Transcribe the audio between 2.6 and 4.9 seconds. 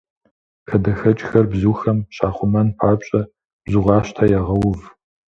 папщӏэ, бзугъащтэ ягъэув.